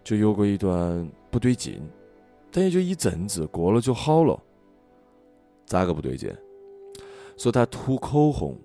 [0.06, 1.82] 就有过一段不对劲，
[2.50, 4.42] 但也就一阵子，过了就好了。
[5.66, 6.34] 咋个不对劲？
[7.36, 8.58] 说她涂口红，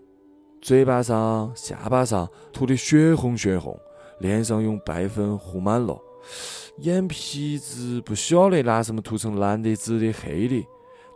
[0.62, 3.76] 嘴巴上、下巴上涂的血红血红，
[4.20, 6.00] 脸上用白粉糊满了，
[6.78, 10.64] 眼皮子不晓得拿什么涂成蓝的、紫的、黑的，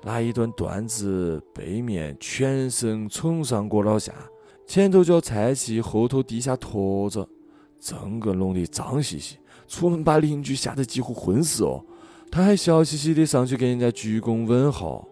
[0.03, 4.13] 那一段段子背面全身从上裹到下，
[4.67, 7.29] 前头脚拆起，后头地下拖着，
[7.81, 11.85] 整个弄得脏兮兮，出门把邻居吓得几乎昏死哦。
[12.31, 15.07] 他还笑嘻嘻的上去给人家鞠躬问好。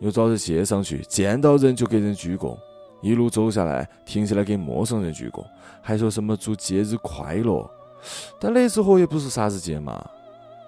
[0.00, 2.56] 又找人谢上去，见到人就给人鞠躬，
[3.00, 5.42] 一路走下来，停下来给陌生人鞠躬，
[5.80, 7.68] 还说什么祝节日快乐。
[8.38, 10.04] 但那时候也不是啥子节嘛，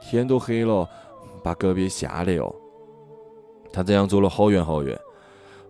[0.00, 0.88] 天都黑了，
[1.42, 2.54] 把隔壁吓得哟。
[3.72, 4.98] 他这样走了好远好远，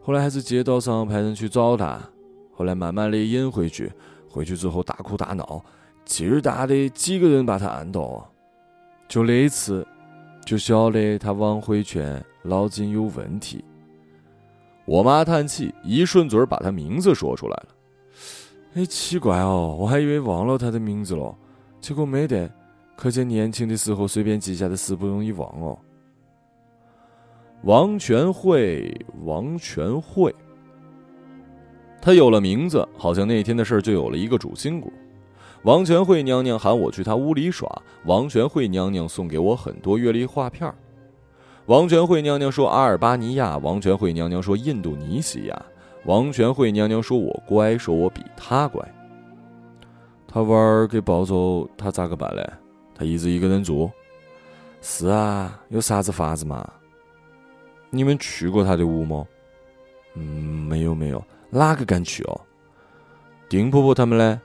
[0.02, 2.00] 后来还是街道上派人去找他，
[2.52, 3.92] 后来慢慢的引回去，
[4.28, 5.62] 回去之后大哭大闹，
[6.04, 8.26] 劲儿大的几个人把他按倒，
[9.08, 9.87] 就那一次，
[10.46, 13.64] 就晓得他往回劝脑筋有问题。
[14.87, 17.68] 我妈叹气，一顺嘴把他名字说出来了。
[18.74, 21.37] 哎，奇怪哦，我还以为忘了他的名字了，
[21.80, 22.50] 结果没得，
[22.96, 25.78] 可见年轻的时候随便记下的事不容易忘哦。
[27.62, 28.94] 王全慧，
[29.24, 30.34] 王全慧，
[32.00, 34.92] 他有了名字，好像那天的事就有了一个主心骨。
[35.64, 37.68] 王全慧娘娘喊我去她屋里耍，
[38.04, 40.72] 王全慧娘娘送给我很多月历画片
[41.66, 45.62] 王全慧娘娘说阿尔巴尼亚，王全慧娘娘说印度尼西亚，
[46.04, 48.80] 王全慧娘娘说我乖，说我比他乖。
[50.28, 52.48] 他娃儿给抱走，他咋个办嘞？
[52.94, 53.90] 他一直一个人住？
[54.80, 56.64] 是啊，有啥子法子嘛？
[57.90, 59.27] 你们去过他的屋吗？
[60.14, 60.22] 嗯，
[60.68, 62.40] 没有没有，哪个敢去哦？
[63.48, 64.40] 丁婆婆他们呢？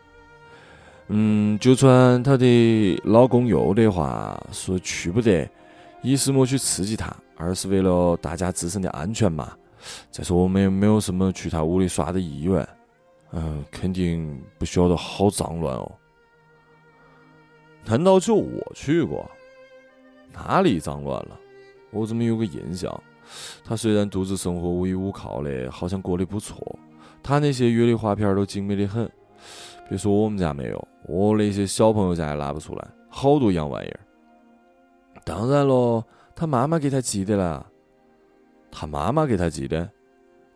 [1.08, 5.50] 嗯，就传她的老公又的话说去不得，
[6.02, 9.54] 一是莫去刺激他，二是为了大家自身的安全嘛。
[10.10, 12.66] 再说我们也没有什么去他屋里耍的意愿，
[13.32, 15.92] 嗯，肯定不晓得好脏乱哦。
[17.86, 19.30] 难道就我去过？
[20.32, 21.38] 哪里脏乱了？
[21.92, 23.04] 我怎么有个印象？
[23.64, 26.58] 他虽然独自生活无依无靠的，好像过得不错。
[27.22, 29.10] 他那些月历画片都精美的很，
[29.88, 34.00] 别说我们家没有，我那些小朋友家也拿不出来，好多洋玩意儿。
[35.24, 37.66] 当然咯，他妈妈给他寄的啦。
[38.70, 39.90] 他妈妈给他寄的？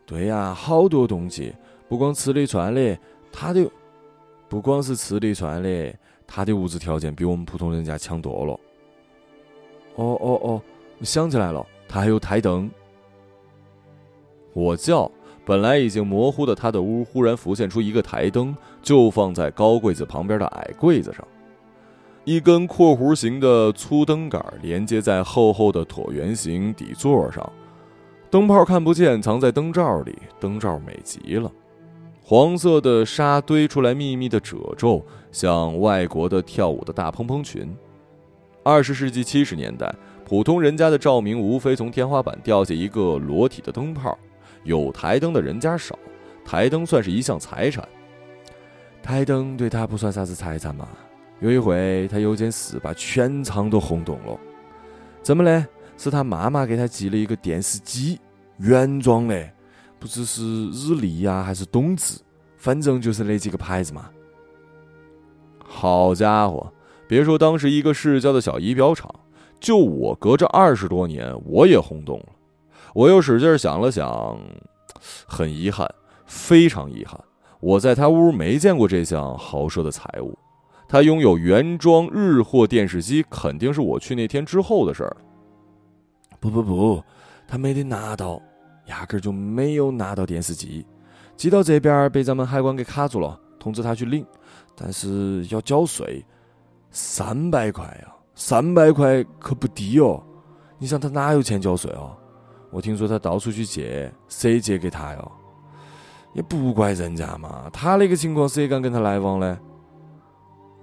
[0.05, 1.53] 对呀，好多东西，
[1.87, 2.97] 不光吃的穿的，
[3.31, 3.69] 他的
[4.49, 5.93] 不光是吃的穿的，
[6.25, 8.53] 他的物质条件比我们普通人家强多了。
[9.95, 10.61] 哦哦哦，
[10.99, 11.65] 我想起来了。
[11.87, 12.69] 他还有台灯，
[14.53, 15.09] 我叫
[15.45, 21.25] 本来已经模糊的他的屋，忽然浮现出一个台灯，就放在高柜子旁边的矮柜子上，
[22.25, 27.49] 一根括弧形的粗灯杆连接在厚厚的椭圆形底座上，
[28.29, 31.49] 灯泡看不见，藏在灯罩里，灯罩美极了，
[32.21, 37.73] 黄色的纱堆出来密密的褶皱，像外国的跳舞的大蓬蓬裙，
[38.63, 39.95] 二十世纪七十年代。
[40.27, 44.19] 普通人家的照明无非从天花板掉下一个裸体的灯泡，
[44.65, 45.97] 有台灯的人家少，
[46.43, 47.87] 台灯算是一项财产。
[49.01, 50.85] 台灯对他不算啥子财产嘛。
[51.39, 54.37] 有一回，他有件事把全场都轰动了。
[55.23, 55.65] 怎么嘞？
[55.95, 58.19] 是他妈妈给他寄了一个电视机，
[58.57, 59.49] 原装的，
[59.97, 62.19] 不知是日立呀还是东芝，
[62.57, 64.09] 反正就是那几个牌子嘛。
[65.63, 66.69] 好家伙，
[67.07, 69.09] 别说当时一个市郊的小仪表厂。
[69.59, 72.25] 就我隔着二十多年，我也轰动了。
[72.93, 74.39] 我又使劲想了想，
[75.27, 75.87] 很遗憾，
[76.25, 77.19] 非常遗憾，
[77.59, 80.37] 我在他屋没见过这项豪奢的财物。
[80.87, 85.17] 他拥有原装日货电视机，肯定是我去那天之后的事儿。
[86.39, 87.03] 不不不，
[87.47, 88.41] 他没得拿到，
[88.85, 90.85] 压根就没有拿到电视机，
[91.35, 94.25] 寄到这边被咱们海关给卡住了，通知他去领，
[94.75, 96.25] 但是要交税，
[96.89, 98.13] 三百块呀。
[98.39, 100.23] 三百块可不低哦，
[100.77, 102.15] 你想他哪有钱交税哦？
[102.69, 105.31] 我听说他到处去借，谁借给他哟？
[106.33, 109.57] 也不怪人家嘛，他那个情况谁敢跟他来往呢？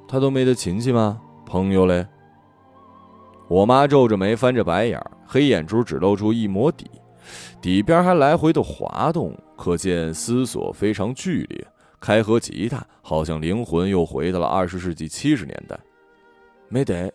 [0.09, 1.21] 他都没得亲戚吗？
[1.47, 2.05] 朋友嘞？
[3.47, 6.91] 我妈皱着眉，翻着白眼，黑眼珠只露出一抹底，
[7.61, 11.65] 底边还来回的滑动，可见思索非常剧烈。
[12.01, 15.79] 开合吉他，好像灵魂又回到了二十世纪七十年代。
[16.69, 17.13] 没得。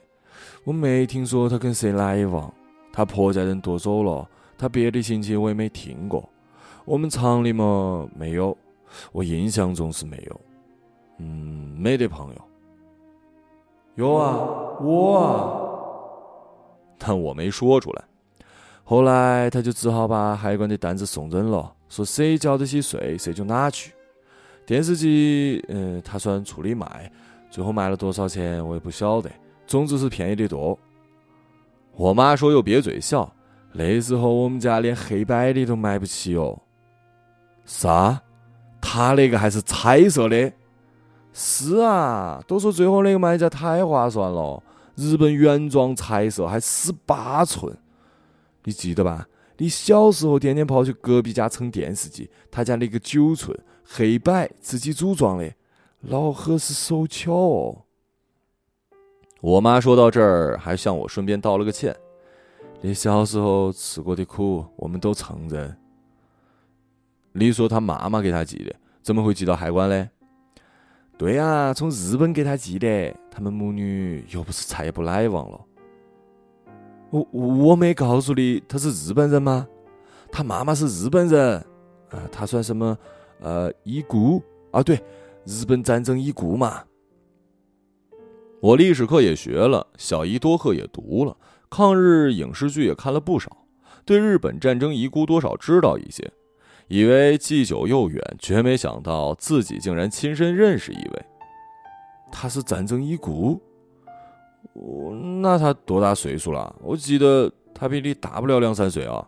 [0.70, 2.54] 我没听说他跟谁来往，
[2.94, 6.30] 他婆家人都走了，他别的亲戚我也没听过。
[6.86, 8.56] 我们厂里嘛没有，
[9.12, 10.42] 我印象中是没有。
[11.18, 12.42] 嗯，没得朋友。
[13.96, 14.38] 有啊，
[14.80, 15.34] 我啊，
[17.00, 18.04] 但我没说出来。
[18.84, 23.92] 后来他就只好把海关的单子送人了，说谁交得起税谁就拿去。
[24.68, 27.12] 电视机，嗯，他算处理卖，
[27.50, 29.32] 最后卖了多少钱我也不晓得。
[29.70, 30.78] 总之是便宜的多。
[31.94, 33.32] 我妈说又瘪嘴笑，
[33.72, 36.60] 那时候我们家连黑白的都买不起哦。
[37.66, 38.20] 啥？
[38.82, 40.52] 他那个还是彩色的？
[41.34, 44.64] 是啊，都说最后那个买家太划算了，
[44.96, 47.78] 日本原装彩色还十八寸，
[48.64, 49.28] 你记得吧？
[49.58, 55.54] 你小时候天天跑去隔壁家蹭电视机，他家那个九寸黑白自己组装的，
[56.00, 57.86] 老何是手巧哦。
[59.42, 61.96] 我妈说到这儿，还向我顺便道了个歉。
[62.82, 65.76] 你小时候吃过的苦，我们都承认。
[67.32, 70.10] 你说他妈妈给他寄的，怎么会寄到海关嘞？
[71.18, 73.16] 对呀，从日本给他寄的。
[73.32, 75.62] 他们母女又不是再也不来往了。
[77.10, 79.66] 我我没告诉你他是日本人吗？
[80.32, 81.58] 他妈妈是日本人，
[82.10, 82.98] 啊，他算什么？
[83.40, 85.02] 呃，已故啊，对，
[85.46, 86.84] 日本战争已故嘛。
[88.62, 91.36] 我历史课也学了，小姨多课也读了，
[91.70, 93.66] 抗日影视剧也看了不少，
[94.04, 96.30] 对日本战争遗孤多少知道一些，
[96.90, 101.26] 以为既久又远，绝没想到自己竟然亲身认识一位。
[102.32, 103.60] 他是战争遗孤。
[104.74, 106.76] 我，那他多大岁数了？
[106.82, 109.26] 我记得他比你大不了两三岁啊。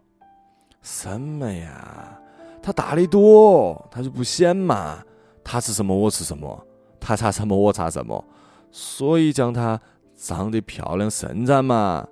[0.81, 2.19] 什么呀？
[2.61, 5.01] 他大的多，他就不显嘛。
[5.43, 6.67] 他吃什么我吃什么，
[6.99, 8.23] 他擦什么我擦什么，
[8.71, 9.79] 所以讲他
[10.15, 12.07] 长得漂亮身展嘛。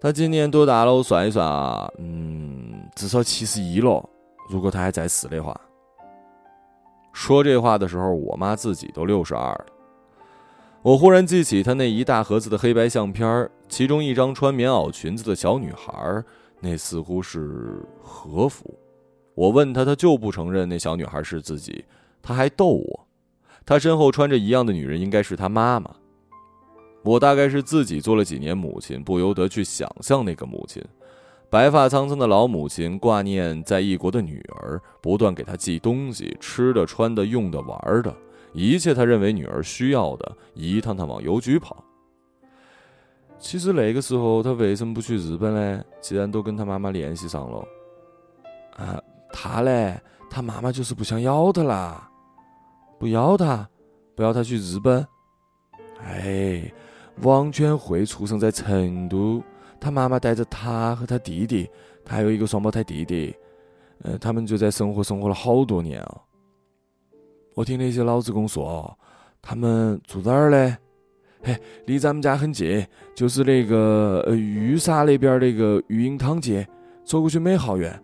[0.00, 0.94] 他今年多大了？
[0.94, 4.08] 我算一算啊，嗯，至少七十一了。
[4.48, 5.58] 如果他还在世的话。
[7.12, 9.66] 说这话的时候，我妈自己都六十二了。
[10.82, 16.22] 我忽然记起她那一大盒子的黑白相片儿其中一张穿棉袄裙子的小女孩，
[16.60, 18.72] 那似乎是和服。
[19.34, 21.84] 我问她，她就不承认那小女孩是自己。
[22.22, 22.97] 她还逗我，
[23.68, 25.94] 他身后穿着一样的女人应该是他妈妈。
[27.02, 30.82] 我大概是自己做了几年母亲，不由得去想象那个母亲，
[31.50, 38.16] 白发苍苍的老母亲挂念在异国的女儿，不断给她寄东西，吃的、穿的、用的、玩的。
[38.54, 41.84] 一切他认为女儿需要的，一趟趟往邮局跑。
[43.38, 45.84] 其实那个时候他为什么不去日本呢？
[46.00, 47.68] 既然都跟他妈妈联系上了，
[48.78, 48.98] 啊，
[49.30, 50.00] 他嘞，
[50.30, 52.07] 他妈妈就是不想要他啦，
[52.98, 53.68] 不要他，
[54.14, 55.06] 不要他去日本。
[56.02, 56.72] 哎，
[57.22, 59.42] 王全慧出生在成都，
[59.80, 61.68] 他妈妈带着他和他弟弟，
[62.04, 63.34] 他还有一个双胞胎弟弟，
[64.02, 66.20] 嗯，他们就在生活生活了好多年啊。
[67.54, 68.96] 我听那些老职工说，
[69.40, 70.76] 他们住哪儿嘞？
[71.42, 72.84] 嘿，离咱们家很近，
[73.14, 76.66] 就是那个呃玉沙那边那个育婴堂街，
[77.04, 78.00] 走过去没好远。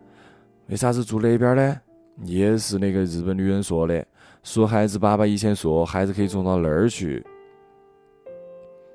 [0.69, 1.81] 为啥子住那边呢？
[2.23, 4.07] 也是那个日本女人说的，
[4.45, 7.25] 说孩子爸爸以前说孩子可以送到那儿去。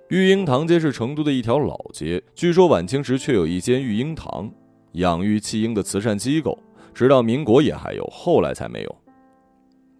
[0.09, 4.49] 育婴堂街是成都的一条老街，据说晚清时确有一间育婴堂，
[4.93, 6.55] 养育弃婴的慈善机构，
[6.93, 8.95] 直到民国也还有，后来才没有。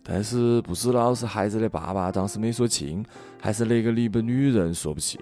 [0.03, 3.03] 但是不知道是孩子的爸爸当时没说清，
[3.41, 5.19] 还是那个日本女人说不清。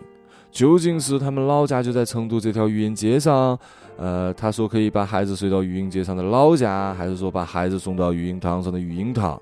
[0.52, 3.58] 究竟是他们老家就在成都这条育婴街上，
[3.98, 9.40] 呃，他说可以把孩子随到育婴街上的老家，还是说把孩子送到育婴堂上的育婴堂，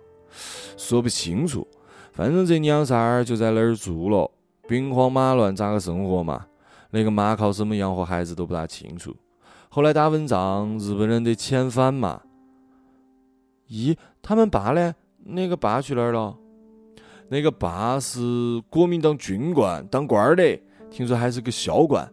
[0.77, 1.67] 说不清楚。
[2.11, 4.31] 反正这娘仨儿就在那儿住了，
[4.67, 6.45] 兵荒马乱咋个生活嘛？
[6.91, 9.15] 那个妈靠什么养活孩子都不大清楚。
[9.67, 12.21] 后来打完仗，日本人得遣返嘛。
[13.69, 14.95] 咦，他们爸呢？
[15.25, 16.38] 那个爸去哪儿了？
[17.27, 18.21] 那个爸是
[18.69, 20.57] 国民党军官，当官儿的，
[20.89, 22.07] 听说还是个校官，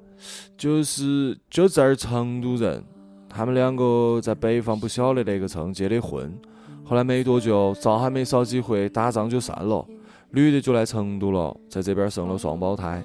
[0.57, 2.83] 就是就这儿成都人。
[3.29, 6.37] 他们两个在北方不晓得那个城结的婚，
[6.85, 9.87] 后来没多久，灶还没烧几回，打仗就散了，
[10.31, 13.03] 女的就来成都了，在这边生了双胞胎。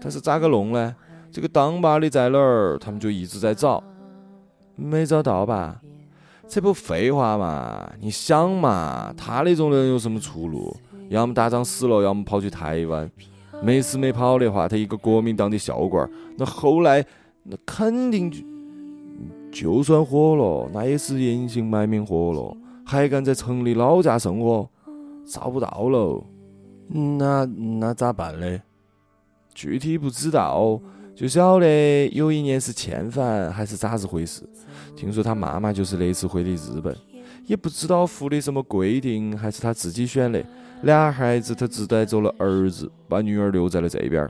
[0.00, 0.94] 但是咋个弄呢？
[1.32, 2.78] 这个当爸的在哪儿？
[2.78, 3.82] 他们就一直在找，
[4.74, 5.80] 没找到吧？
[6.48, 7.92] 这不废话嘛？
[8.00, 10.76] 你想嘛，他那种人有什么出路？
[11.08, 13.10] 要么打仗死了，要么跑去台湾。
[13.62, 17.04] 没死没跑的话，他一个国民党的校官，那后来
[17.42, 18.40] 那肯定就
[19.50, 22.56] 就算火了，那也是隐姓埋名火了，
[22.86, 24.68] 还敢在城里老家生活？
[25.26, 26.24] 找不到喽。
[26.88, 28.62] 那那咋办嘞？
[29.52, 30.80] 具体不知道。
[31.16, 34.48] 就晓得有一年是遣返还是咋子回事？
[34.94, 36.94] 听说他妈妈就是那次回的日本，
[37.46, 40.44] 也不知道服的什么规定，还是他自己选的。
[40.82, 44.28] 俩孩子他只带走了儿子，把女儿留在了这边。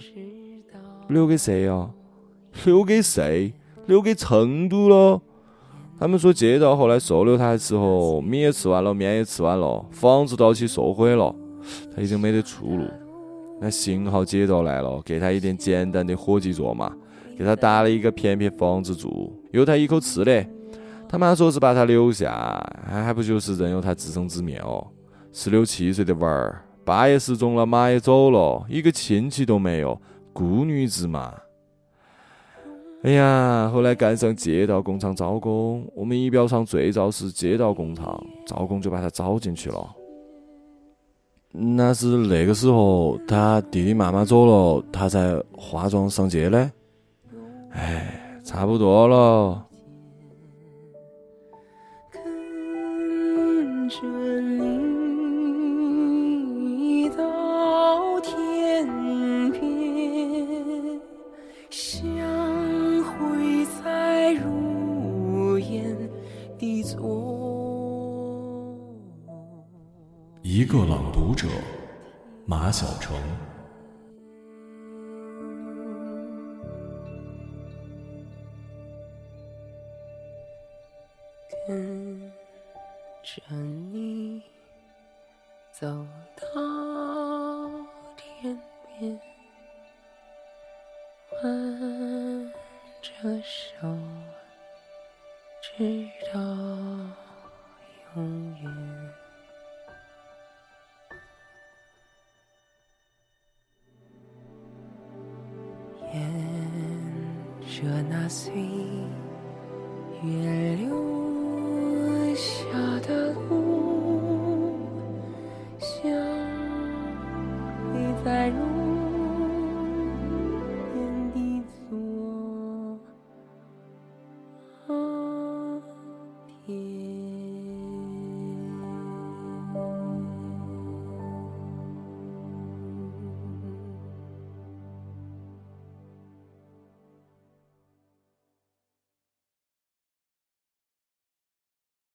[1.09, 1.91] 留给谁呀？
[2.65, 3.53] 留给谁？
[3.87, 5.21] 留给成都了。
[5.99, 11.35] 他们说街道后来收留他的时候，米也吃完了，面也吃完了，房子到期收回了，
[11.95, 12.85] 他已经没得出路。
[13.59, 16.93] 那幸好街道来了，给他一点简单的伙计做嘛，
[17.39, 20.47] 给他搭了一个片片房子住，有他一口吃的。
[21.09, 24.87] 他妈说是把他留下，还不就是任由他自生自灭哦？
[25.33, 29.99] 十六七岁的娃儿，爸也失踪了，妈也走了，一个亲戚都没有，
[30.35, 31.33] 孤女子嘛。
[33.03, 39.95] 哎呀，后来赶上街道工厂招工，我们仪表厂最早是街道工厂，招工就把他招进去了。
[41.53, 46.71] 那是那个时候，他弟弟妈妈走了，他才化妆上街的。
[47.71, 49.66] 哎，差不多了。
[70.57, 71.47] 一个朗读者，
[72.47, 73.15] 马晓成。